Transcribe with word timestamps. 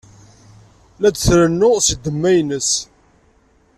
La 1.01 1.09
d-trennu 1.11 1.71
seg 1.87 1.97
ddemma-nnes. 1.99 2.71